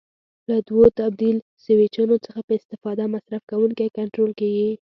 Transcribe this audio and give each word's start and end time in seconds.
له 0.49 0.57
دوو 0.67 0.85
تبدیل 0.99 1.37
سویچونو 1.63 2.15
څخه 2.25 2.39
په 2.47 2.53
استفاده 2.59 3.03
مصرف 3.13 3.41
کوونکی 3.51 3.93
کنټرول 3.97 4.31
کېږي. 4.39 4.69